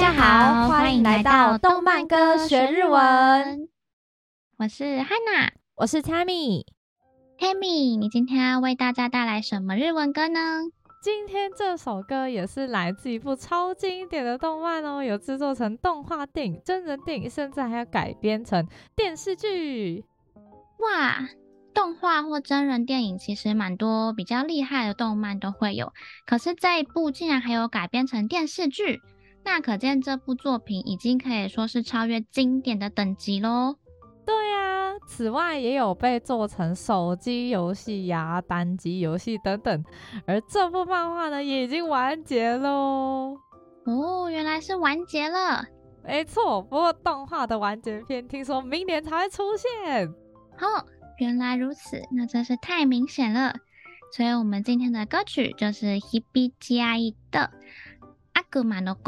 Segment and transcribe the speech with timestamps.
[0.00, 3.68] 家好，欢迎来到动漫歌学日文。
[4.56, 6.64] 我是 Hana，我是 Tammy。
[7.38, 10.62] Tammy，你今天要为大家带来什么日文歌呢？
[11.02, 20.06] 今天这首歌也是来自一部超经典的动漫哦，有制作成动画电影、真人电影，甚至还要改编成电视剧。
[20.78, 21.28] 哇，
[21.74, 25.92] 动画或真人电影其实蛮多，比较厉害的动漫都会有，
[26.24, 29.02] 可是这一部竟然还有改编成电视剧，
[29.44, 33.76] 那可见这部作品已经可以说是超越经典的等级喽。
[34.24, 39.84] 对呀、啊，此外也有被做成手机游戏呀、单机游戏等等，
[40.26, 43.36] 而这部漫画呢也已经完结喽。
[43.86, 45.64] 哦，原来是完结了。
[46.04, 50.06] 没错，不过动画的完结篇听说明年才会出现。
[50.06, 50.86] 哦，
[51.18, 53.54] 原来如此，那真是太明显了。
[54.12, 57.50] 所以我们今天的歌曲就是 Hibiki 的
[58.52, 59.00] 《悪魔の子》。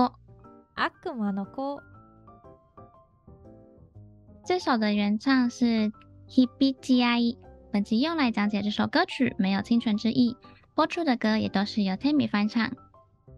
[0.83, 1.81] 悪魔の子。
[4.45, 5.93] 这首的原唱是
[6.29, 7.39] Hibiki，
[7.71, 10.37] 本集用来讲解这首歌曲没有清纯之意，
[10.75, 12.73] 播出的歌也都是由 Tammy 翻唱。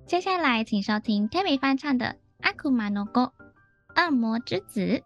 [0.07, 2.17] 接下来请收听 Tammy 翻唱的
[2.51, 3.13] 《悪魔の子》
[3.95, 5.03] 恶魔之子。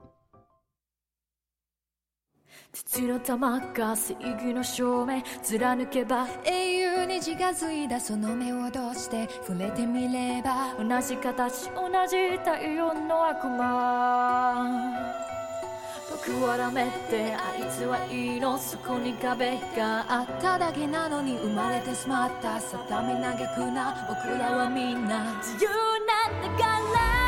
[2.72, 14.84] 土の玉が正義の証明貫けば英雄に近づいたその目を通して触れてみれば同じ形同じ太陽の悪魔
[16.10, 25.70] 僕はダメってあいつはいいのそこに壁があっただけなのに生まれてしまった定め嘆くな僕らはみんな自由
[26.04, 27.18] なんだから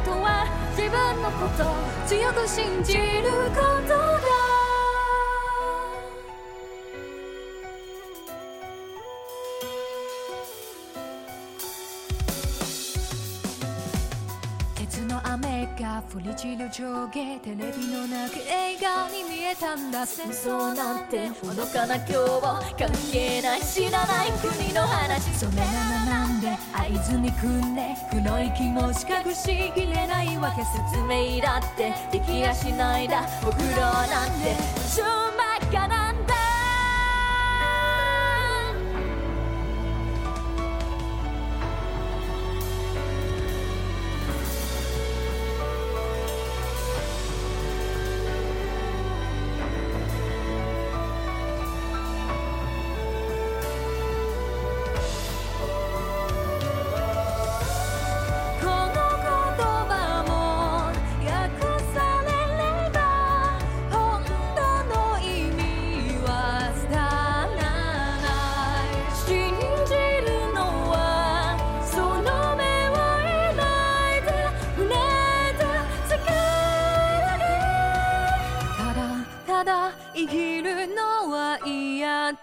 [0.00, 1.64] とは自分のこと
[2.06, 3.00] 強く信じる
[3.54, 4.18] ことだ。
[14.74, 18.97] 鉄の雨が降り散る上下テレビの中映画
[19.50, 22.40] えたんだ戦争なんて愚かな今日を
[22.78, 34.54] 関係ない知らない国の話それならなんで会津に組んでくの息も資格しきれないわけ説明だってできやしないだお風呂なんて
[80.14, 82.38] 生きるのは嫌だ。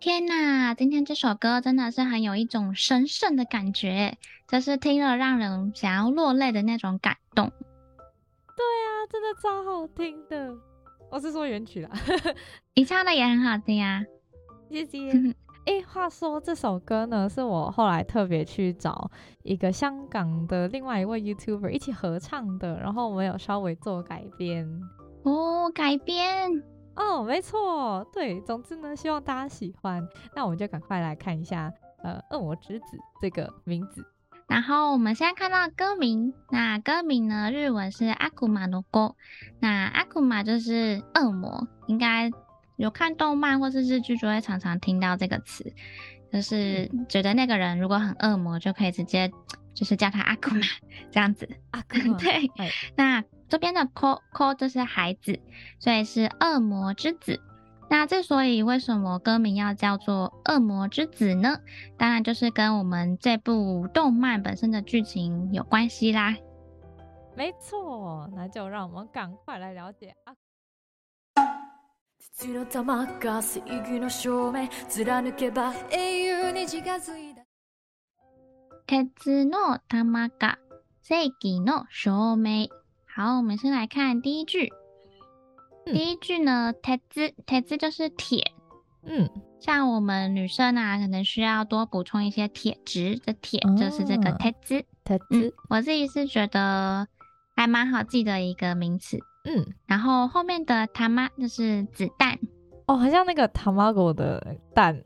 [0.00, 4.16] 天呐，今天这首歌真的是很有一种神圣的感觉，
[4.46, 7.50] 就是听了让人想要落泪的那种感动。
[7.50, 10.54] 对啊，真的超好听的。
[11.10, 11.90] 我是说原曲啦，
[12.76, 14.04] 你唱的也很好听啊，
[14.70, 15.10] 谢谢。
[15.66, 19.10] 哎、欸，话说这首歌呢，是我后来特别去找
[19.42, 24.80] 一个香港的另外一位 YouTuber 一起合唱的，然后我们有稍微做改编。
[25.24, 26.62] 哦，改编。
[26.98, 30.06] 哦，没错，对，总之呢，希望大家喜欢。
[30.34, 31.72] 那我们就赶快来看一下，
[32.02, 34.04] 呃，恶魔之子这个名字。
[34.48, 39.14] 然后我们现在看到歌名，那歌名呢，日文是阿库玛诺歌。
[39.60, 42.32] 那阿库玛就是恶魔，应该
[42.76, 45.72] 有看动漫或是日剧就会常常听到这个词，
[46.32, 49.30] 就是觉得那个人如果很恶魔，就可以直接
[49.72, 50.62] 就是叫他阿库玛
[51.12, 51.48] 这样子。
[51.70, 52.50] 阿库玛，对，
[52.96, 53.22] 那。
[53.49, 55.39] 这边的 ko ko 就是孩子，
[55.79, 57.39] 所以是恶魔之子。
[57.89, 61.59] 那之所以为什么歌名要叫做恶魔之子呢？
[61.97, 66.35] 当然就是跟我们这部动漫本身的剧情有关系啦。
[67.35, 70.35] 没错，那就让我们赶快来了解啊。
[72.35, 77.43] 铁の玉が正义の证明贯けば英雄に近づいた。
[78.87, 80.57] 鉄の玉が
[81.03, 82.69] 正义の证明。
[83.18, 84.72] 好，我们先来看第一句。
[85.86, 88.52] 嗯、第一句呢，铁子铁子就是铁。
[89.02, 89.28] 嗯，
[89.58, 94.84] 像我们女生啊，可能需要多补充一些铁质的铁，哦、就是这个铁子。
[95.04, 97.08] 铁子、嗯，我自己是觉得
[97.56, 99.18] 还蛮好记的一个名词。
[99.46, 102.38] 嗯，然后后面的他妈就是子弹。
[102.86, 104.96] 哦，好像那个塔玛狗的蛋。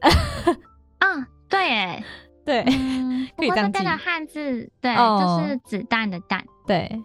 [1.00, 2.04] 嗯，对，哎，
[2.44, 6.44] 对，嗯、 不过这边的汉字，对，哦、就是子弹的弹。
[6.66, 7.02] 对。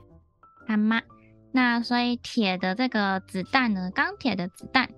[0.66, 1.02] 他妈，
[1.50, 3.90] 那所以铁的这个子弹呢？
[3.94, 4.88] 钢铁的子弹，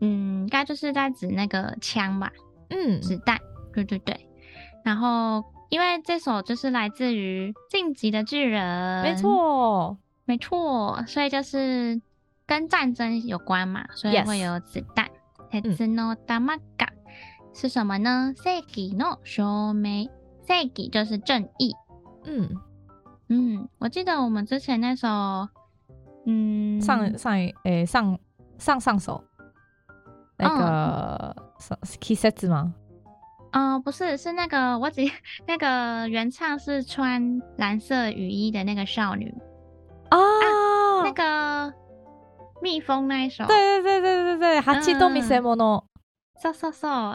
[0.00, 2.32] 嗯，应该就是在指那个枪吧？
[2.70, 3.38] 嗯，子弹，
[3.72, 4.28] 对对对。
[4.84, 12.00] 然后，因为这首就是来自于《进击的巨人》，没错，没错，所以就是
[12.46, 15.08] 跟战争有关嘛，所以会有子弹。
[15.50, 15.62] 鉄
[15.94, 16.88] の玉が
[17.54, 18.34] 是什么呢？
[18.36, 20.10] 正义の证明，
[20.46, 21.74] 正义就是正义。
[22.24, 22.50] 嗯。
[23.29, 25.07] 嗯，我记得我们之前那首，
[26.25, 28.19] 嗯，上上诶、欸、上
[28.57, 29.23] 上上首
[30.37, 31.35] 那个
[31.83, 32.73] 是 Kisetsu 吗？
[33.53, 35.01] 哦，不是，是那个我只
[35.47, 39.33] 那个原唱是穿蓝色雨衣的那个少女
[40.11, 41.73] 哦、啊，那个
[42.61, 45.87] 蜜蜂那一首，对对对对对对，哈奇多米塞莫诺。
[46.41, 46.51] So，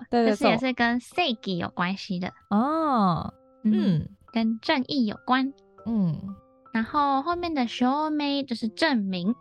[0.09, 2.33] 对对，就是也是跟正义有关系的。
[2.49, 4.09] 哦，嗯，嗯。
[4.33, 5.53] 跟正义有关。
[5.89, 6.37] 嗯，
[6.75, 9.35] 然后后面的 show me 就是证明，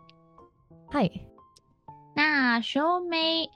[0.90, 1.10] 嗨，
[2.16, 3.50] 那 show me，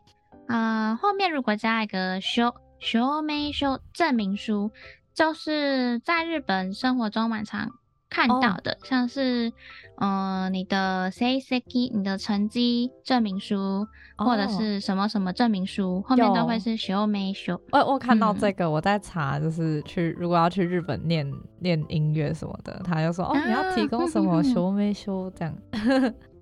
[0.46, 4.70] 啊，后面如果加一个 show show me show 证明书，
[5.14, 7.70] 就是在日本生活中蛮常
[8.12, 9.48] 看到的，哦、像是
[9.96, 13.86] 嗯、呃、你的 C C K、你的成绩证明书。
[14.14, 17.60] 或者是什么什么证明书，后面都会是证明书。
[17.72, 21.28] 我我看到这个，我在查，就是去如果要去日本念
[21.58, 25.52] 念音乐什么的，他就说哦，你要提供什么证明书这样。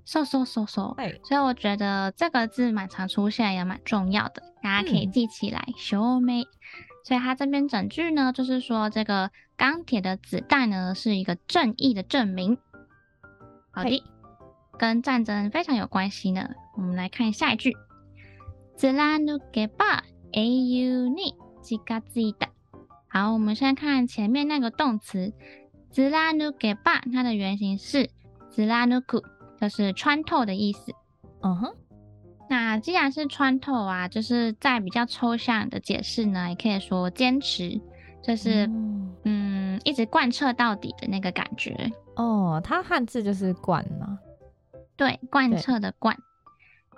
[0.04, 5.64] 说说说说，所以我觉得这个字蛮常出现，也蛮重要的，大家可以记起来。
[5.78, 6.44] show me，
[7.04, 12.57] 所以它这边整句呢，就是说这个钢铁的子弹呢是一个正义的证明。
[13.71, 14.03] 好的。
[14.77, 16.49] 跟战争非常有关系呢。
[16.75, 17.73] 我们来看下一句：
[18.77, 20.01] 贯けば
[20.33, 22.49] 英雄に近づいた。
[23.07, 25.31] 好，我们先看前面那个动词
[25.93, 28.09] 贯けば，它的原型是
[28.53, 29.23] 贯く，
[29.61, 30.93] 就是穿透的意思。
[31.41, 31.73] 嗯哼。
[32.49, 37.79] 那既然是穿透啊，就是在比较抽象的解释呢，也可以说坚持，
[38.23, 41.91] 就是嗯，嗯，一直贯彻到底的那个感觉。
[42.15, 44.19] 哦，它汉字就是贯嘛。
[44.97, 46.21] 对，贯彻的贯，对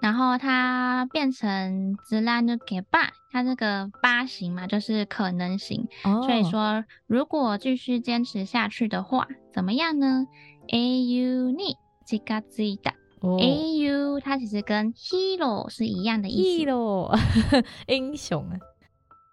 [0.01, 5.87] 然后它变成贯けば，它这个八形嘛，就是可能形。
[6.03, 10.27] 哦、所以说，如果继续坚持下去的话，怎么样呢？
[10.67, 11.75] 英雄に
[12.05, 12.93] 近づいた。
[13.39, 16.65] 英雄它其实跟 hero 是一样的意思。
[16.65, 17.19] hero
[17.87, 18.59] 英雄啊，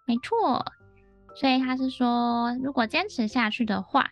[0.07, 0.65] 没错。
[1.39, 4.09] 所以他是说，如果坚持下去的话。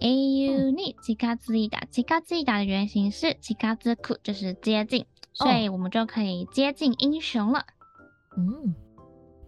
[0.00, 7.64] 英雄に近づいた，近づいた的原型是近づく，就是接近，所以我们就可以接近英雄了。
[8.36, 8.74] 嗯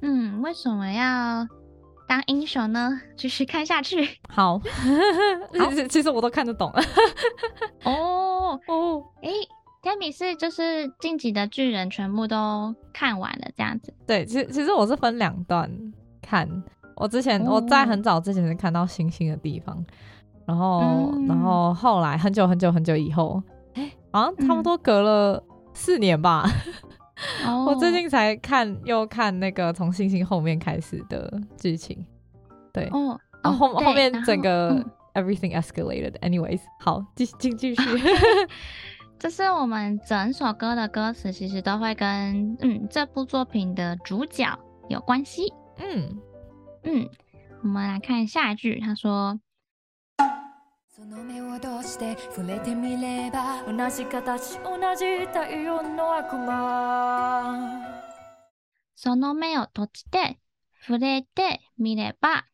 [0.00, 1.46] 嗯，为什么要
[2.06, 2.98] 当英雄呢？
[3.16, 4.08] 继续看下去。
[4.28, 4.58] 好，
[5.58, 6.72] 好其实我都看得懂。
[7.82, 9.32] 哦哦，诶，
[9.82, 13.92] Tammy 是就是进击的巨人全部都看完了这样子。
[14.06, 15.68] 对，其实其实我是分两段
[16.31, 16.63] 看。
[16.95, 19.83] 我之前、哦、我在很早之前是看到星星的地方，
[20.45, 20.79] 然后、
[21.13, 23.41] 嗯、然后后来很久很久很久以后，
[23.73, 26.47] 哎、欸，好像差不多隔了四年吧。
[27.45, 32.05] 嗯、 我最近才看又看那个从星星后面开始的剧情。
[32.71, 34.75] 对，哦，然后后后面整个
[35.15, 36.13] everything escalated。
[36.19, 37.81] Anyways，好，继继继续。
[39.17, 44.45] 就是我们整首歌的歌词其实都会跟嗯这部作品的主角
[44.87, 45.51] 有关系。
[45.80, 46.20] 嗯
[46.82, 47.08] 嗯，
[47.62, 49.38] 我们来看下一句，他说。
[50.88, 53.30] その目を闭じて触れてみれ
[62.18, 62.44] ば，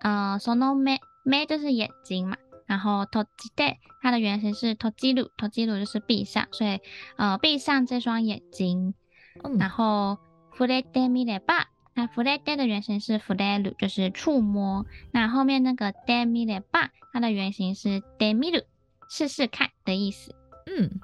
[0.00, 2.38] 呃，その目目就是眼睛嘛。
[2.66, 6.80] 然后闭じて，它的原型是闭じる，闭じる就是闭上，所以
[7.18, 8.94] 呃闭上这双眼睛。
[9.44, 10.18] 嗯、然后
[10.56, 14.86] 触れてみれば， 那触れて的原型是触れる，就是触摸。
[15.12, 18.64] 那后面那个てみれば，它的原型是てみる，
[19.10, 20.34] 试试看的意思。
[20.66, 21.00] 嗯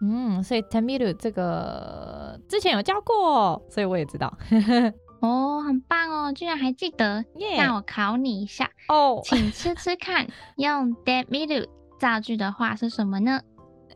[0.00, 4.32] 嗯，所以てみる这个之前有教过，所以我也知道。
[5.20, 7.24] 哦，很棒哦，居然还记得。
[7.34, 7.56] Yeah.
[7.56, 9.24] 让我考你一下哦，oh.
[9.24, 11.68] 请吃吃看，用てみる
[11.98, 13.40] 造句的话是什么呢？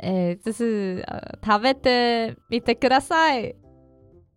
[0.01, 3.55] 诶，这是呃，食べてみてください。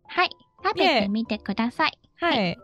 [0.08, 0.30] はい、
[0.64, 1.92] 食べてみてください。
[2.20, 2.58] はい。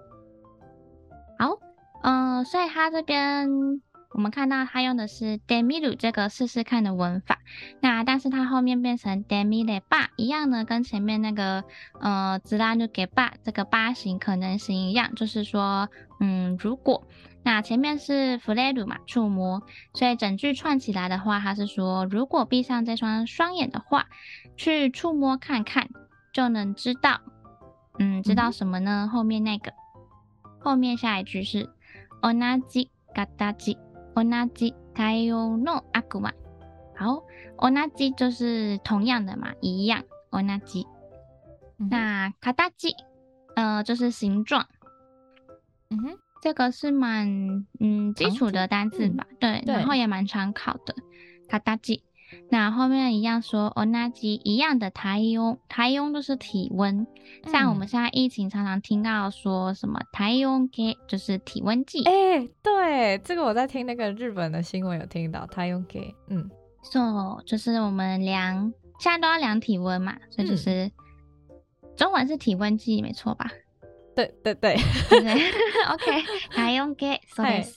[1.37, 1.57] 好，
[2.03, 3.81] 嗯、呃，所以他这边。
[4.13, 7.37] 我们看到他用的是てみる这个试试看的文法，
[7.79, 11.63] 那但是它后面变成てみれば一样呢，跟前面那个
[12.01, 15.87] 呃贯けば这个八形可能形一样，就是说
[16.19, 17.07] 嗯如果，
[17.43, 19.61] 那前面是触れる嘛触摸，
[19.93, 24.07] 所以整句串起来的话，它是说如果闭上这双双眼的话，
[24.57, 25.87] 去触摸看看
[26.33, 27.21] 就能知道，
[27.99, 29.05] 嗯知道什么呢？
[29.05, 29.73] 嗯、后面那个
[30.59, 31.69] 后面下一句是
[32.21, 32.33] 同
[32.67, 32.89] じ
[33.57, 33.77] 形
[34.13, 36.31] 同じ形の悪魔，
[36.95, 37.23] 好，
[37.57, 40.85] 同じ就是同样的嘛，一样，同じ。
[41.77, 42.31] 那
[42.77, 42.95] 形，
[43.55, 44.67] 呃，就是形状。
[45.89, 49.25] 嗯哼，这个是蛮嗯基础的单字吧？
[49.31, 50.93] 嗯、对，对，然后也蛮常考的。
[51.81, 52.01] 形。
[52.49, 57.05] 那后面一样说同じ一样的体温，体温就是体温。
[57.51, 62.03] 像我们现在疫情常常听到说什么体温计，就是体温计。
[62.05, 66.15] 哎、欸，对，这个我在听那个日本的新闻有听到体温计。
[66.27, 66.49] 嗯，
[66.83, 70.91] so 就是我们量现在都要量体温嘛，所以就是、嗯、
[71.97, 73.51] 中文是体温计，没错吧？
[74.15, 74.77] 对对对，
[75.09, 75.21] 对，
[75.89, 76.21] OK，
[76.53, 77.75] 体温计，そう です。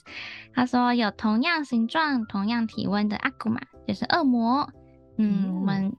[0.53, 3.59] 他说有同样形状、同样体温的悪魔。
[3.92, 4.70] 就是恶魔，
[5.16, 5.92] 嗯，嗯，我们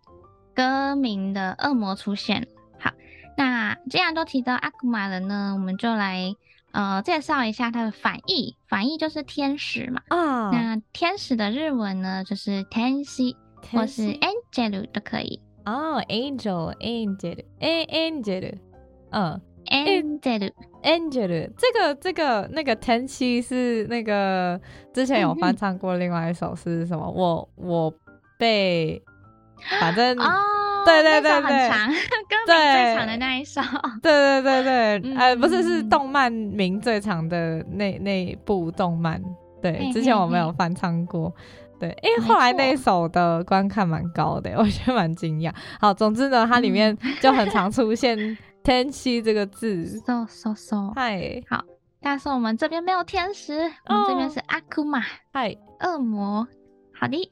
[0.55, 2.47] 歌名的恶魔出现。
[2.79, 2.93] 好，
[3.37, 6.33] 那既然都提到阿古玛了呢，我们就来
[6.71, 8.55] 呃介绍一下它的反义。
[8.67, 10.01] 反义就是天使嘛。
[10.07, 10.51] 啊、哦。
[10.53, 13.35] 那天使的日文呢，就是天使
[13.73, 14.17] 或是
[14.53, 15.41] angel 都可以。
[15.65, 18.57] 哦，angel，angel，angel，
[19.11, 21.49] 嗯，angel，angel。
[21.57, 24.59] 这个这个那个天气是那个
[24.93, 27.05] 之前有翻唱过，另外一首是什么？
[27.07, 27.93] 嗯、我我
[28.37, 29.01] 被
[29.79, 30.25] 反正哦，
[30.85, 31.87] 对对对对，很长，
[32.29, 33.61] 歌名最长的那一首。
[34.01, 34.63] 对对对
[34.99, 39.21] 对，嗯、呃，不是是动漫名最长的那那部动漫。
[39.61, 41.33] 对，之前我没有翻唱过。
[41.79, 45.51] 对，因为，后来那一首的观看蛮高的， 我觉得蛮惊讶。
[45.79, 48.37] 好，总之呢，它里面就很常出现。
[48.63, 51.63] 天使这个字，so so so，嗨，好，
[51.99, 53.53] 但是我们这边没有天使，
[53.87, 55.01] 我们这边是阿库玛，
[55.33, 56.47] 嗨，恶魔，
[56.93, 57.29] 好的，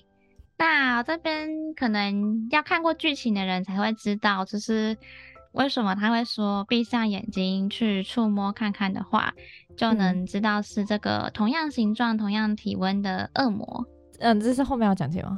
[0.57, 4.97] 那这边可能要看过剧情的人才会知道，就是
[5.51, 9.31] 为什么他会说闭上眼睛去触摸看看的话，
[9.77, 13.85] 就能知道是这个同样形状、同样体温的恶魔。
[14.19, 15.37] 嗯，这是后面要讲解吗？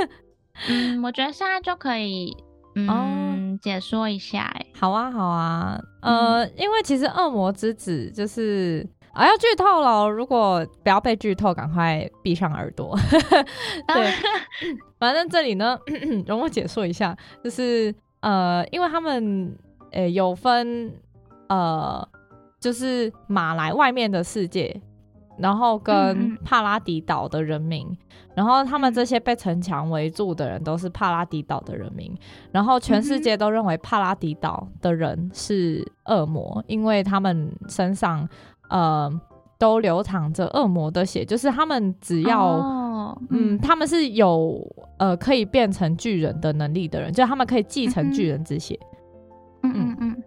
[0.68, 2.36] 嗯，我觉得现在就可以。
[2.76, 2.88] 嗯，
[3.54, 12.98] 哦、解说一下，哎，好啊，好啊，呃，嗯、因为其实恶魔之子就是啊，要剧透了，如果不要被剧透，赶快闭上耳朵。
[13.86, 14.12] 对，
[14.98, 15.78] 反正这里呢，
[16.26, 19.56] 容我解说一下，就是呃，因为他们
[19.92, 20.92] 呃、欸、有分
[21.48, 22.06] 呃，
[22.60, 24.80] 就是马来外面的世界。
[25.36, 27.96] 然后跟帕拉迪岛的人民，嗯、
[28.36, 32.16] 然后他们这些被城墙围住的人都是帕拉迪岛的人民，
[32.52, 38.28] 然后全世界都认为帕拉迪岛的人是恶魔，因为他们身上
[38.68, 39.10] 呃
[39.58, 44.60] 都流淌着恶魔的血，就是他们只要、哦、嗯，他们是有
[44.98, 48.78] 呃可以变成巨人的能力的人，就他们可以继承巨人之血。
[49.62, 50.22] 嗯嗯嗯，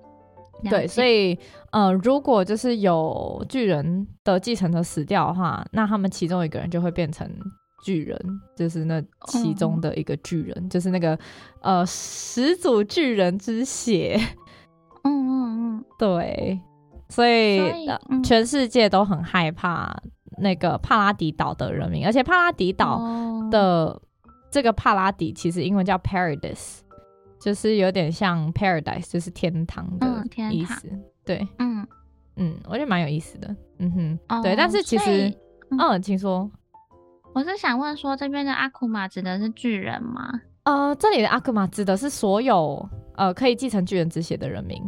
[0.69, 1.37] 对，所以
[1.71, 7.29] 呃，如果就是有巨人的继承者死掉的话，那他们其中一个人就会变成
[7.83, 8.19] 巨人，
[8.55, 11.17] 就是那其中的一个巨人，嗯、就是那个
[11.61, 14.19] 呃始祖巨人之血。
[15.03, 16.59] 嗯嗯嗯，对。
[17.09, 17.71] 所以，
[18.21, 19.95] 全世界都很害怕
[20.39, 23.01] 那个帕拉迪岛的人民，而且帕拉迪岛
[23.49, 24.01] 的
[24.51, 26.79] 这个帕拉迪其实英文叫 Paradise，
[27.39, 30.87] 就是有点像 Paradise，就是天堂的意思。
[30.91, 31.87] 嗯、对，嗯
[32.35, 33.55] 嗯，我觉得蛮有意思的。
[33.79, 35.29] 嗯哼，哦、对，但是其实，
[35.71, 36.49] 嗯，嗯，请说。
[37.33, 40.41] 我是想问说，这边的阿库玛指的是巨人吗？
[40.63, 44.81] 呃，这里的阿库玛指的是所有呃可以继承巨人之血的人民。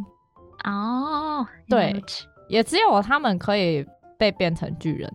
[0.63, 2.03] 哦，对，
[2.49, 3.85] 也只有他们可以
[4.17, 5.13] 被变成巨人，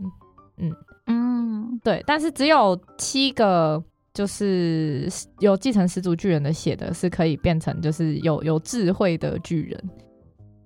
[0.59, 0.73] 嗯
[1.07, 3.83] 嗯，对，但是只有七个
[4.15, 5.09] 就是
[5.41, 9.91] 有继承始祖巨人的血的，是可以变成就是有有智慧的巨人，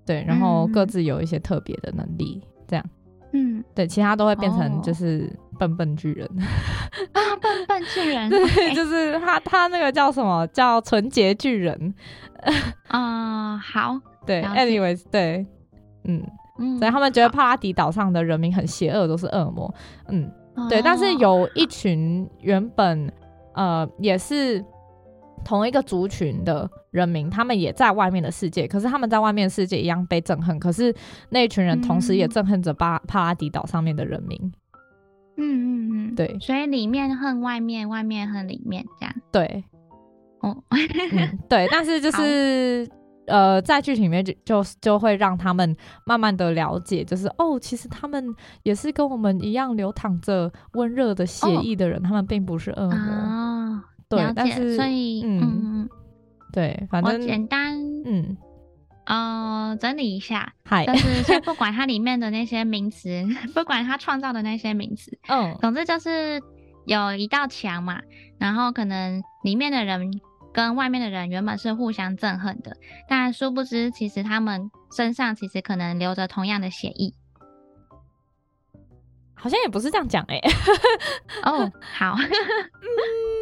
[0.06, 2.84] 对，然后各自有一些特别的能力，这样，
[3.32, 5.28] 嗯，对，其他都会变成就是
[5.58, 6.28] 笨笨巨人，
[7.12, 11.94] 啊，笨笨巨人，对，就是他他那个叫什么叫纯洁巨人，
[12.88, 13.98] 啊、呃，好。
[14.26, 15.46] 对，anyways，对，
[16.04, 16.22] 嗯
[16.58, 19.74] 嗯，所以他们觉得帕拉迪岛上的人民很邪恶，都是恶魔，
[20.08, 20.82] 嗯，哦、对。
[20.82, 23.10] 但是有一群原本
[23.58, 24.64] 呃也是
[25.44, 30.58] 同一个族群的人民，他们也在外面的世界，可是他们在外面的世界一样被憎恨。
[30.60, 30.94] 可是
[31.28, 34.38] 那一群人同时也憎恨着巴帕拉迪岛上面的人民。
[35.36, 36.38] 嗯嗯嗯，对。
[36.40, 39.14] 所以里面恨外面，外面恨里面，这样。
[39.32, 39.64] 对。
[40.40, 42.88] 哦、嗯， 对，但是就是。
[43.28, 52.96] 呃，在剧情里面就就就会让他们慢慢的了解，就是哦，其实他们也是跟我们一样流淌着温热的血液的人，哦、他们并不是恶魔。
[52.96, 53.47] 啊、
[54.08, 55.88] 对，了解，但是所以嗯嗯，
[56.52, 58.36] 对，反正简单嗯
[59.06, 66.40] 呃整理一下，嗨，就是 先不管它里面的那些名词，不管它创造的那些名词，嗯，总之就是
[66.86, 68.00] 有一道墙嘛，
[68.38, 70.20] 然后可能里面的人。
[70.50, 77.12] 跟外面的人原本是互相憎恨的，但殊不知，其实他们身上其实可能流着同样的血液。
[79.34, 80.40] 好像也不是这样讲哎。
[81.44, 82.16] 哦，好。
[82.18, 83.37] 嗯嗯，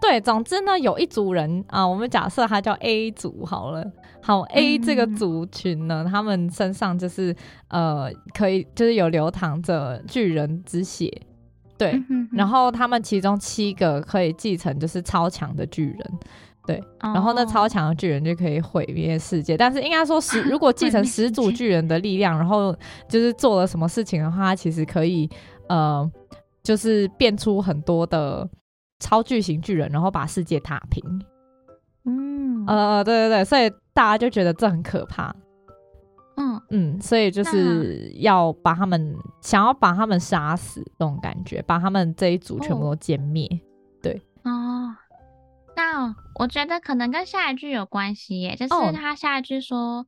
[0.00, 3.84] 对，总之呢，有一组人啊，我们假设他叫 A 组好了。
[4.20, 7.34] 好，A 这个族群呢，嗯、他们身上就是
[7.68, 11.10] 呃，可以就是有流淌着巨人之血。
[11.78, 16.18] 对，嗯、哼哼然后他们其中七个可以继承，就是超强的巨人，
[16.66, 19.56] 对，哦、然后那超强的巨人就可以毁灭世界。
[19.56, 22.76] 但是应该说十， 如果继承始祖巨人的力量，然后
[23.08, 25.30] 就是做了什么事情的话，他其实可以
[25.68, 26.10] 呃，
[26.62, 28.46] 就是变出很多的
[28.98, 31.02] 超巨型巨人，然后把世界踏平。
[32.04, 35.34] 嗯，呃，对对对，所以大家就觉得这很可怕。
[36.36, 43.46] 嗯嗯，所以就是要把他们想要把他们杀死这种感觉，把他们这一组全部都歼灭。
[43.46, 43.58] 哦、
[44.02, 44.94] 对哦，
[45.76, 49.78] 那我觉得可能跟下一句有关系耶，就是他下一句说。
[49.98, 50.06] 哦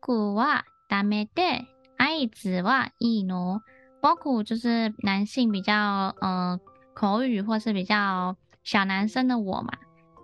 [0.00, 1.65] 仆はダメで、
[1.97, 3.61] あいつはいいの。
[4.01, 6.53] 仆就是男性比较嗯。
[6.53, 6.59] 呃
[6.93, 9.71] 口语或是比较小男生的我嘛，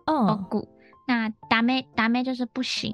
[0.05, 0.67] 哦，不，
[1.07, 2.93] 那ダメダメ就是不行，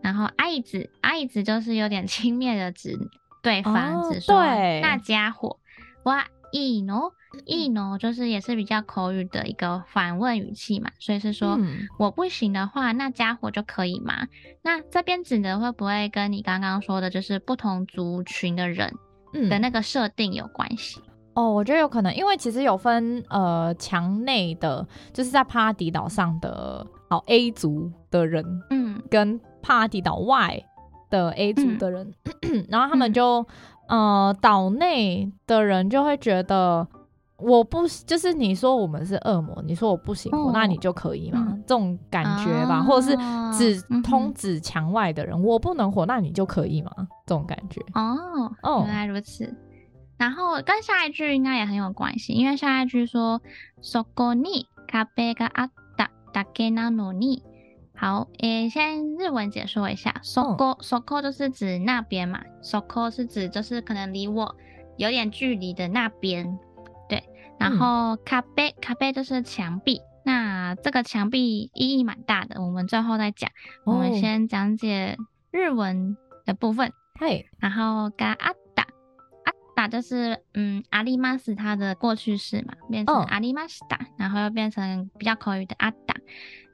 [0.00, 2.96] 然后爱子爱子就是有点 轻蔑的指
[3.42, 5.58] 对方，指、哦、说对那家伙，
[6.04, 7.10] 哇，いいの
[7.46, 14.26] いいの就是也是比较口语的一个反问语气嘛，所以是说、嗯、我不行的话，那家伙就可以吗？
[14.62, 18.92] 那这边指的会不会跟你刚刚说的，就是不同族群的人
[19.48, 21.00] 的那个设定有关系？
[21.00, 30.60] 嗯哦，我觉得有可能，因为其实有分呃墙内的，就是在帕拉迪岛上的哦 A 族的人，嗯，跟帕拉迪岛外
[31.10, 33.46] 的 A 族的人， 嗯、然后他们就、
[33.86, 36.88] 嗯、呃岛内的人就会觉得
[37.42, 41.46] 我不就是你说我们是恶魔，你说我不行，哦、那你就可以吗？
[41.50, 43.16] 嗯、这种感觉吧，啊、或者是
[43.56, 46.90] 只通指墙外的人，嗯、哼我不能活，那你就可以吗？
[47.26, 49.56] 这种感觉哦哦，原来如此。
[50.16, 53.40] 然后跟下一句应该也很有关系，因为下一句说“
[53.80, 57.42] そこに壁があっただけなのに”。
[57.94, 64.56] 好，诶，先日文解说一下，“そこ”“そこ”就是指那边嘛，“そこ”是指就是可能离我
[64.96, 66.58] 有点距离的那边。
[67.58, 68.16] 对，然后“
[68.54, 73.50] 壁”“壁”就是墙壁，那 那这个墙壁意义蛮大的，我们最后再讲。
[73.84, 75.16] 我们先讲解
[75.50, 76.92] 日文的部分。
[77.18, 78.86] 嘿，然后嘎阿达，
[79.44, 86.14] 阿达就是嗯阿里玛斯它的过去式嘛，变成阿里玛斯达，然后又变成比较口语的阿达。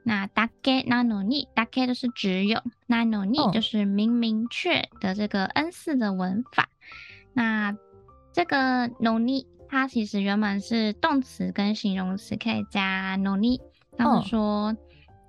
[0.03, 6.67] 那だけなのに，だけ就是只有，なのに就是明明确的这个 N 四的文法。
[7.33, 7.73] 那
[8.33, 13.61] 这个のに， 它其实原本是动词跟形容词可以加のに。
[13.97, 14.75] 他说，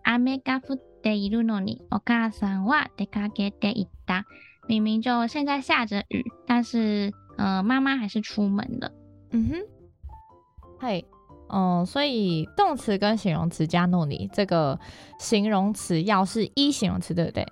[0.03, 4.25] 雨が降っているのに、お母さんは出かけていった。
[4.69, 8.92] 明明就现在下着雨，但是呃，妈妈还是出门了。
[9.31, 9.66] 嗯哼，
[10.79, 11.05] 嗨。
[11.49, 14.81] 嗯，所以动词跟形容词加のに，这个
[15.21, 17.47] 形容词要是一形容词，对不对？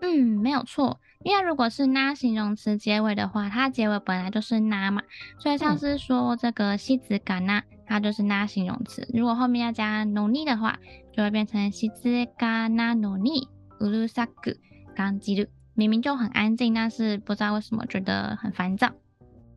[0.00, 0.98] 嗯，没有错。
[1.22, 5.02] 因为如果是那形容词结尾的话，它结尾本来就是那嘛，
[5.38, 9.08] 所以像是说这个西子嘎那，它就是那形容词。
[9.12, 10.78] 如果后面要加のに的话，
[11.12, 13.48] 就会变成西子嘎那のに
[13.80, 14.56] うるさく
[14.94, 15.48] 感じる。
[15.74, 18.92] 明明就很安静，但是不知道为什么觉得很烦躁。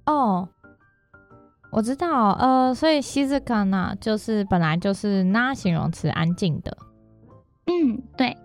[0.06, 0.50] 哦。
[1.70, 6.78] 我知道，呃，所以西子卡那就是本来就是那形容词安静的。
[7.66, 8.36] 嗯，对。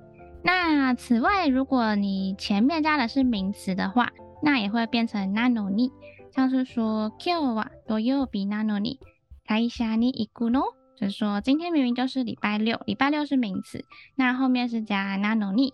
[0.47, 4.11] 那此外，如果你前面加的是名词的话，
[4.43, 5.91] 那也会变成なのに。
[6.33, 8.99] 像是说今日は土曜日なのに
[9.47, 10.63] 会社に行くの？
[10.97, 15.73] 就是说今天明明就是礼拜六，礼拜六是名词，那后面是加なのに，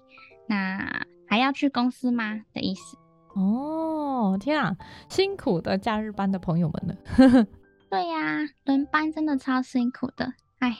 [0.49, 2.97] 那还要去公司吗的意思？
[3.35, 4.77] 哦，天啊，
[5.09, 7.47] 辛苦的假日班的朋友们了。
[7.89, 10.77] 对呀，轮班真的超辛苦的，哎，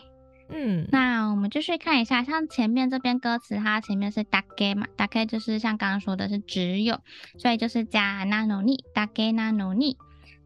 [0.53, 6.99] 嗯，那我们继续看一下，像前面这边歌词，它前面是だけ嘛，だけ就是像刚刚说的是只有，
[7.37, 9.97] 所以就是加なのに，だけなのに，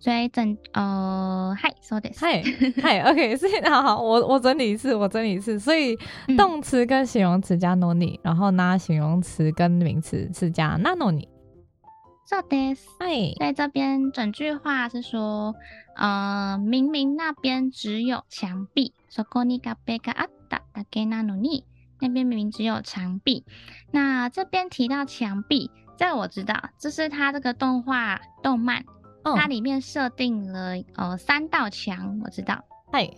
[0.00, 2.42] 所以整呃，嗨，そうです，嗨
[2.82, 5.96] 嗨，OK，所以好好，我我整理一次，我整理一次，所以
[6.36, 11.28] 动词跟形容词加のに，然后那形容词跟名词是加なのに。
[12.26, 12.86] そうです。
[12.98, 15.54] 哎，在这边整句话是说，
[15.96, 21.64] 呃，明明那边只有墙壁，そこに壁があっただけなのに，
[22.00, 23.44] 那边明明只有墙壁。
[23.90, 28.84] 那这边提到墙壁，这个我知道，这是它这个动画动漫，
[29.24, 32.64] 哦、它里面设定了呃三道墙，我知道。
[32.92, 33.10] 哎，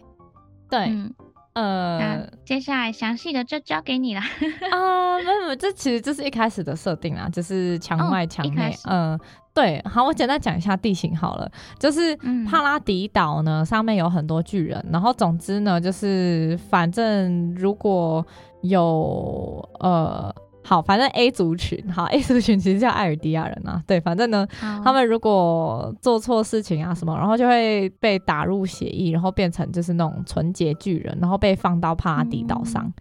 [0.68, 0.87] 对。
[0.88, 1.14] 嗯
[1.60, 4.22] 呃，接下来详细的就交给你了。
[4.72, 8.74] 啊，没有没有，这其实就是一开始的设定啊，就是墙外墙内。
[8.86, 9.19] 嗯、呃，
[9.54, 12.15] 对，好，我简单讲一下地形好了，就是
[12.48, 18.26] 帕拉迪岛呢、嗯、上面有很多巨人，然后总之呢，就是反正如果
[18.62, 20.34] 有呃。
[20.69, 24.47] 好，反正 A 族群，好 A 族群其实叫艾尔迪亚人啊，对，反正呢，
[24.84, 32.93] 他们如果做错事情啊什么，然后就会被打入协议，然后变成就是那种纯洁巨人，然后被放到帕拉迪岛上，嗯、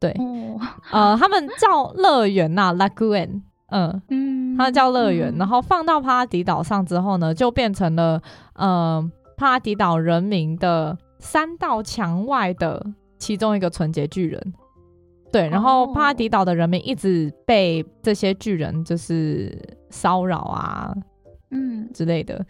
[0.00, 0.58] 对，哦、
[0.92, 8.22] 呃，他们叫乐园呐，Lagoon，嗯嗯，他们叫乐园，然后放到帕拉迪岛上之后呢，就变成了
[8.54, 9.06] 呃
[9.36, 12.86] 帕拉迪岛人民的三道墙外的
[13.18, 14.54] 其中一个纯洁巨人。
[15.32, 19.56] 对，然后帕拉迪岛的人民一直被这些巨人就是
[19.88, 20.92] 骚扰啊，
[21.52, 22.44] 嗯之类的，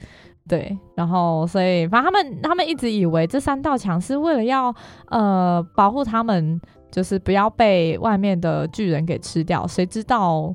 [0.48, 4.74] 对，然后所以反正他们他们一直以为这三道墙是为了要
[5.08, 6.58] 呃保护他们，
[6.90, 10.54] 就是不要被外面的巨人给吃掉，谁知道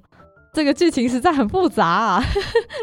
[0.52, 2.24] 这个剧情实在很复杂啊。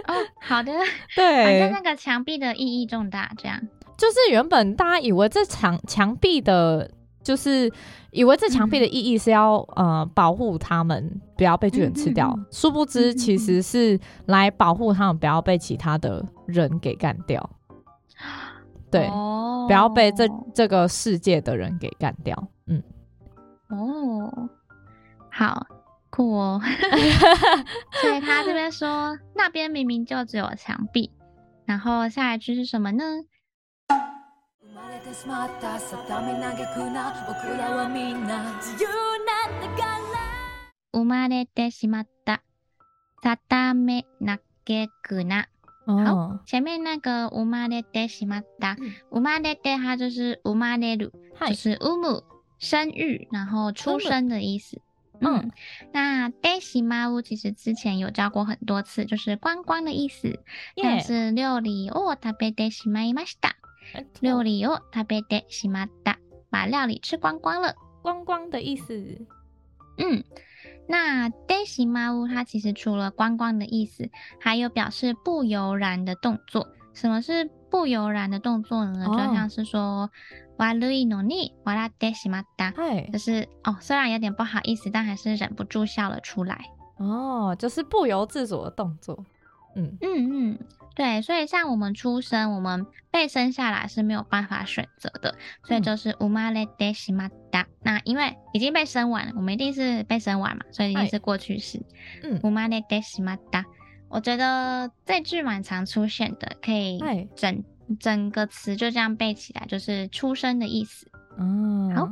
[0.07, 0.73] 哦， 好的，
[1.17, 3.61] 对，反正那个墙壁的意义重大，这样
[3.99, 6.89] 就是原本大家以为这墙墙壁的。
[7.23, 7.73] 就是
[8.11, 17.51] 以为这墙壁的意义是要、嗯、呃保护他们不要被巨人吃掉，嗯嗯嗯、殊不知其实是来保护他们不要被其他的人给干掉。
[18.91, 22.49] 对，哦、不要被这这个世界的人给干掉。
[22.67, 22.83] 嗯，
[23.71, 24.49] 哦，
[25.31, 25.67] 好
[26.11, 26.61] 酷哦。
[28.03, 31.11] 所以他这边说，那边明明就只有墙壁，
[31.65, 33.03] 然后下一句是什么呢？
[34.75, 35.79] 生まれてしまった。
[35.79, 36.33] さため
[44.19, 45.47] なげくな。
[45.85, 48.79] 好，前面那个生まれてしまった，
[49.11, 51.13] 生まれて它就是生まれる，
[51.47, 52.25] 就是生む。
[52.59, 54.81] 生育，然后出生的意思。
[55.21, 55.53] 嗯，
[55.93, 60.41] 那てしまう其实之前有教过很多次，就是光光的意思，
[60.77, 63.59] 像是料理を食べてしまいました。
[64.22, 66.18] 料理を食べてしまった，
[66.50, 69.26] 把料理吃光光了，光光的意思。
[69.98, 70.24] 嗯，
[70.88, 76.68] 那てしまう它其实除了光光的意思，还有表示不由然的动作。
[76.94, 80.10] 什么是 不由然的动作呢，就像是说
[80.58, 82.74] 悪いのに笑ってしまった，
[83.12, 86.60] 就是哦，虽然有点不好意思，但还是忍不住笑了出来。
[86.98, 89.24] 哦，就是不由自主的动作。
[89.76, 90.60] 嗯嗯嗯，
[90.96, 97.66] 对，所以像我们出生，我们被生下来是没有办法选择的，所以就是生まれてしまった。
[97.84, 101.80] 那因为已经被生完了，我们一定是被生完嘛，所以一定是过去式。
[102.24, 103.66] 嗯，生まれてしまった。
[104.10, 107.00] 我觉得这句蛮常出现的，可以
[107.36, 107.64] 整
[108.00, 111.12] 整个词就这样背起来，就是出生的意思。
[111.38, 112.10] 嗯，好。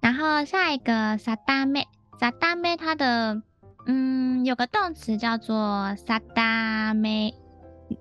[0.00, 1.86] 然后下一个さだめ，
[2.20, 3.40] さだめ它的。
[3.88, 5.94] 嗯，有个动词叫做“
[6.34, 6.44] 定
[7.00, 7.32] め”，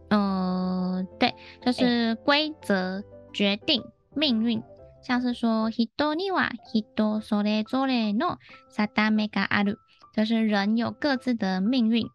[0.10, 3.84] 呃，对，就是规则、决定、
[4.16, 4.64] 命运，
[5.04, 8.38] 像是说“人には人それぞれの
[8.72, 9.78] 定めがある”，
[10.16, 12.10] 就是人有各自的命运。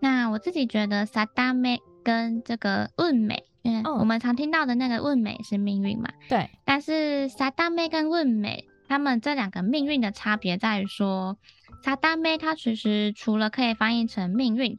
[0.00, 6.48] 那我自己觉得“定め”跟这个“运命”，因为我们常听到的那个“运命”是命运嘛，对。
[6.64, 11.36] 但是“定め”跟“运命”，他们这两个命运的差别在于说。
[11.81, 14.77] 萨达梅，它其实除了可以翻译成命运，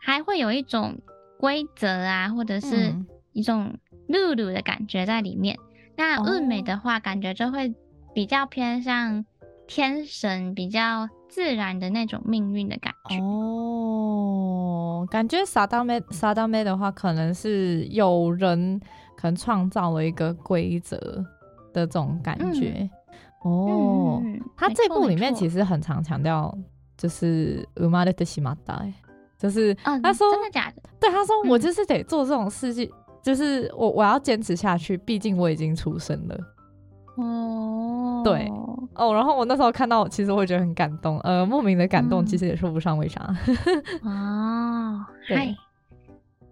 [0.00, 1.00] 还会有一种
[1.38, 2.94] 规则啊，或者是
[3.32, 5.56] 一种露露的感觉在里面。
[5.56, 5.60] 嗯、
[5.96, 7.74] 那日美的话，感觉就会
[8.14, 9.24] 比较偏向
[9.66, 13.16] 天神，比较自然的那种命运的感觉。
[13.20, 18.78] 哦，感觉萨达梅萨达梅的话，可能是有人
[19.16, 20.96] 可能创造了一个规则
[21.72, 22.74] 的这种感觉。
[22.78, 22.90] 嗯
[23.41, 26.55] 哦，嗯、他这部里面其实很常强调，
[26.97, 28.91] 就是生まれてしまった，
[29.37, 30.81] 就是他说、嗯、真的假的？
[30.99, 36.37] 对，他说我就是得做这种事情，嗯、就是我我要坚持下去，毕竟我已经出生了。
[37.17, 38.47] 哦，对，
[38.95, 43.21] 哦，然后我那时候看到，其实我会觉得很感动，呃，莫名的感动，其实也说不上为啥。
[44.03, 45.55] 哦， 对，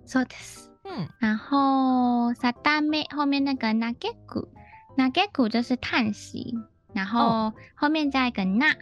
[0.07, 0.65] そうです。
[0.83, 3.95] 嗯，然后定め后面那个叹
[4.27, 4.47] く，
[4.95, 6.55] 叹く就是叹息。
[6.93, 8.73] 然后后面加一个那，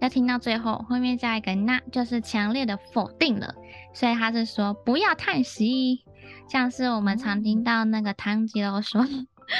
[0.00, 3.54] 要听到最后，后面加一个那，就是强烈的否定了。
[3.94, 6.04] 所以他是说不要叹息，
[6.48, 9.02] 像是我们常听到那个唐吉诃说，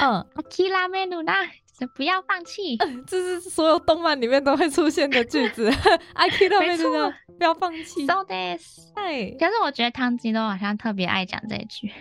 [0.01, 2.77] 嗯，谛めるな，就是不要放弃。
[3.07, 8.05] 这是所有动漫里面都会出现的句子，谛 めるな，不要放弃。
[8.05, 8.91] そうです。
[8.95, 11.91] 哎，可是我觉得唐吉诃好像特别爱讲这一句。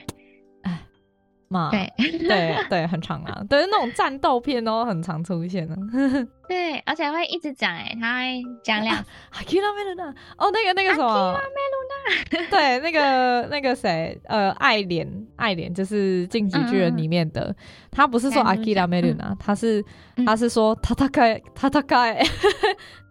[1.50, 5.76] 嘛，对对对，很长啊，对，那种战斗片都很常出现的。
[6.48, 8.96] 对，而且会一直讲，哎，他会讲两。
[9.32, 11.08] 阿基拉梅鲁娜，哦，那个那个什么？
[11.08, 12.50] 阿基拉梅鲁娜。
[12.50, 17.56] 对，那个那个谁，呃，爱莲，爱莲就是进击巨人里面的，
[17.92, 19.84] 他不是说阿基拉梅鲁娜，他是
[20.26, 22.22] 他是说他他开他他开。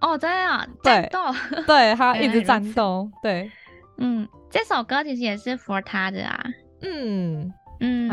[0.01, 1.19] 哦，真的，战斗。
[1.67, 3.11] 对，他 一直战斗。
[3.23, 3.51] 对，
[3.99, 6.45] 嗯，这首歌其实也是 for 他的啊。
[6.83, 7.53] 嗯。
[7.81, 8.09] 嗯，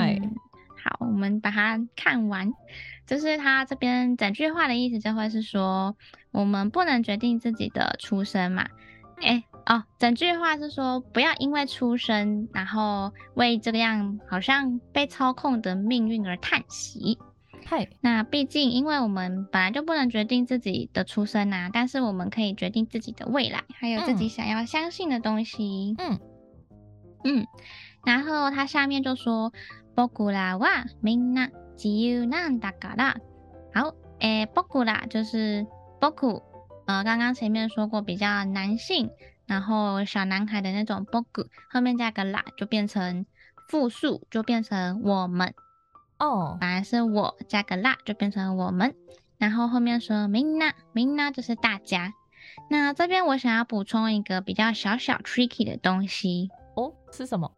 [0.83, 2.51] 好，我们把它看完。
[3.05, 5.95] 就是他这边整句话的意思，就会是说，
[6.31, 8.65] 我们不能决定自己的出生嘛。
[9.21, 17.19] 哎，哦，整句话是说，不要因为出生，然后为这个样好像被操控的命运而叹息。
[17.65, 25.93] 嗨，那毕竟，因为我们本来就不能决定自己的出生啊，但是我们可以决定自己的未来，还有自己想要相信的东西。
[25.97, 26.19] 嗯
[27.25, 27.47] 嗯。
[28.04, 29.52] 然后他下面就说，
[29.94, 33.16] 仆らはみんな自由なんだから。
[33.74, 35.66] 好，诶，仆ら就是
[36.00, 36.42] 仆，
[36.86, 39.10] 呃，刚刚前面说过比较男性，
[39.46, 41.24] 然后小男孩的那种仆，
[41.70, 43.26] 后面加个ら就变成
[43.68, 45.54] 复数，就变成我们。
[46.18, 48.94] 哦，本来是我加个ら就变成我们，
[49.38, 52.12] 然后后面说みんな，みんな就是大家。
[52.70, 56.50] 那这边我想要补充一个比较小小 tricky 的东西。
[56.74, 57.52] 哦，是什么？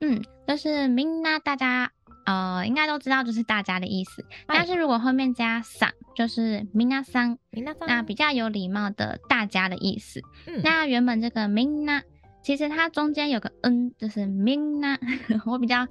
[0.00, 1.90] 嗯，就是みんな，大家
[2.26, 4.24] 呃应该都知道，就是大家的意思。
[4.46, 7.38] 但是如果后面加さん，就是みなさん，
[7.86, 10.20] 那比较有礼貌的大家的意思。
[10.46, 12.02] 嗯，那原本这个みんな，
[12.42, 14.98] 其实它中间有个 n，就是みんな。
[15.46, 15.86] 我比较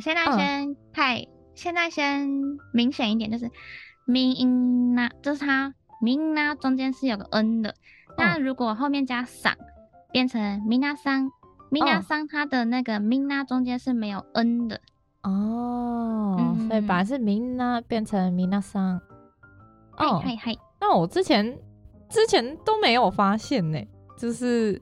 [0.00, 2.28] 现在先太，哦、现在先
[2.72, 3.50] 明显一点，就是
[4.06, 7.74] みんな，就是它みんな中间是有个 n 的。
[8.18, 9.56] 那如果后面加さん，
[10.12, 11.30] 变成みなさ
[11.64, 11.70] ん。
[11.70, 14.80] みなさん，它的那个みな中间是没有 n 的
[15.22, 19.00] 哦，嗯、所以把是みな变成みなさん。
[19.96, 21.58] 哦，嗨嗨，那我之前
[22.08, 23.78] 之前都没有发现呢，
[24.16, 24.80] 就是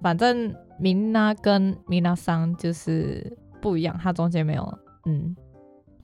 [0.00, 5.34] 反正みな跟みなさん就是不一样，它中间没有嗯，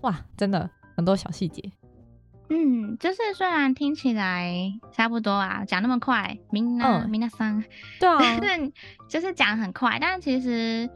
[0.01, 1.71] 哇，真的很多小细节。
[2.53, 7.65] 嗯，就是虽然听起来差不多啊，讲那么快，みんな、みなさん，
[8.01, 8.73] 对啊，但是
[9.09, 10.91] 就是讲很快，但其实，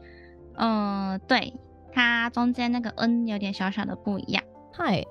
[0.55, 1.53] 嗯、呃，对，
[1.93, 4.43] 它中间那个 n 有点小小的不一样。
[4.73, 5.05] 嗨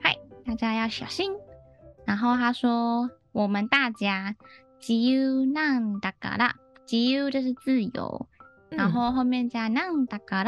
[0.00, 1.32] 嗨，大家要小心。
[2.06, 4.36] 然后他说我们大家
[4.78, 6.52] 自由なんだから，
[6.86, 8.28] 自由就是自由，
[8.70, 10.44] 嗯、然后后面加なんだか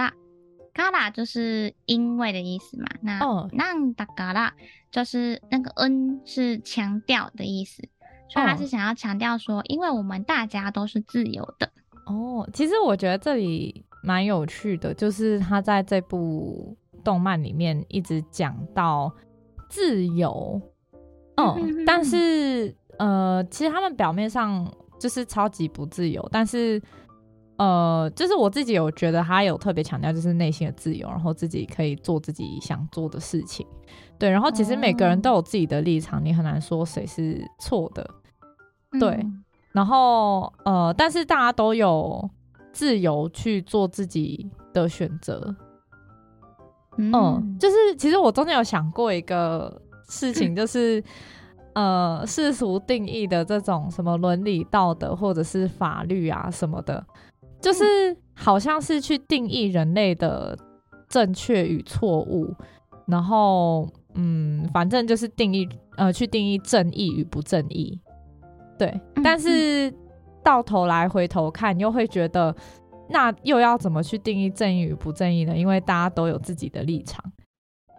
[0.75, 2.87] ら，から就是因为的意思嘛。
[3.03, 3.21] 那
[3.53, 4.53] なんだから
[4.91, 7.83] 就是那个 n 是强调的意思，
[8.29, 11.71] 所以他是想要强调说，因为我们大家都是自由的。
[12.07, 19.13] 哦，其实我觉得这里蛮有趣的，就是他在这部动漫里面一直讲到
[19.69, 20.61] 自由，
[21.37, 26.83] 嗯，但是呃，其实他们表面上就是超级不自由，但是
[27.58, 33.66] 呃，就是我自己有觉得他有特别强调，就是内心的自由，然后自己可以做自己想做的事情，
[34.20, 38.10] 对，然后其实每个人都有自己的立场，你很难说谁是错的，
[39.00, 39.10] 对。
[39.10, 39.42] 嗯
[39.76, 42.30] 然后，呃，但是大家都有
[42.72, 45.54] 自由去做自己的选择。
[46.98, 51.04] 嗯，嗯，就是其实我中间有想过一个事情，就 是，
[51.74, 57.06] 呃，世俗定义的这种什么伦理道德或者是法律啊什么的，
[57.66, 60.56] 就是好像是去定义人类的
[61.10, 62.54] 正确与错误，
[63.08, 68.00] 然后，嗯，反正就是定义，呃，去定义正义与不正义。
[68.78, 69.92] 对，但是
[70.44, 72.56] 到头来回头看，又会觉得
[73.10, 75.58] 那又要怎么去定义正义与不正义呢？
[75.58, 77.24] 因为大家都有自己的立场，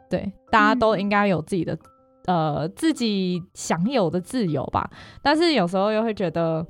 [0.08, 1.76] 对，大家都应该有自己的
[2.26, 4.88] 呃自己享有的自由吧。
[5.22, 6.64] 但是有时候又会觉得，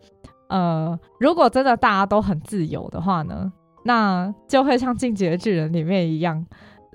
[0.49, 3.53] 呃，如果真的大家都很自由的话呢，
[3.85, 6.45] 那就会像《进击的巨人》里面一样，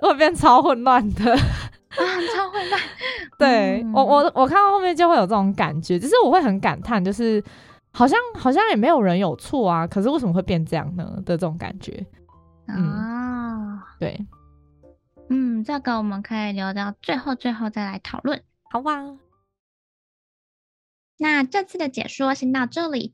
[0.01, 1.33] 会变超混乱的。
[1.33, 1.99] 啊，
[2.33, 2.81] 超混乱！
[3.37, 7.43] 对、嗯、我，我我看到后面就会有这种感觉，只是我会很感叹，就是
[7.91, 11.03] 好像好像也没有人有错啊，可是为什么会变这样呢？
[11.25, 12.05] 的这种感觉
[12.67, 14.25] 啊、嗯，对，
[15.27, 19.17] 嗯，这个我们可以留到最后最后再来讨论，好吧？
[21.17, 23.13] 那这次的解说先到这里，